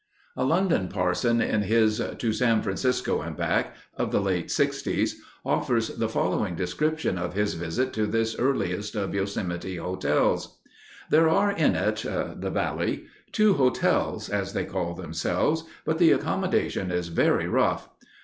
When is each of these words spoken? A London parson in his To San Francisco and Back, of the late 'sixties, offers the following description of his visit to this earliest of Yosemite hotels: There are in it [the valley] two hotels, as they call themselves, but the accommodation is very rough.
A 0.35 0.43
London 0.43 0.87
parson 0.87 1.41
in 1.41 1.61
his 1.61 2.01
To 2.17 2.33
San 2.33 2.63
Francisco 2.63 3.21
and 3.21 3.37
Back, 3.37 3.75
of 3.95 4.11
the 4.11 4.19
late 4.19 4.49
'sixties, 4.49 5.21
offers 5.45 5.89
the 5.89 6.09
following 6.09 6.55
description 6.55 7.19
of 7.19 7.35
his 7.35 7.53
visit 7.53 7.93
to 7.93 8.07
this 8.07 8.35
earliest 8.39 8.95
of 8.95 9.13
Yosemite 9.13 9.75
hotels: 9.77 10.59
There 11.11 11.29
are 11.29 11.51
in 11.51 11.75
it 11.75 11.97
[the 11.97 12.49
valley] 12.51 13.03
two 13.31 13.53
hotels, 13.53 14.27
as 14.29 14.53
they 14.53 14.65
call 14.65 14.95
themselves, 14.95 15.65
but 15.85 15.99
the 15.99 16.13
accommodation 16.13 16.89
is 16.89 17.09
very 17.09 17.47
rough. 17.47 17.87